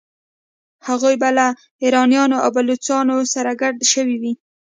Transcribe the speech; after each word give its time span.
هغوی 0.87 1.15
به 1.21 1.29
له 1.37 1.47
ایرانیانو 1.83 2.37
او 2.43 2.49
بلوڅانو 2.55 3.17
سره 3.33 3.51
ګډ 3.61 3.75
شوي 3.91 4.17
وي. 4.21 4.33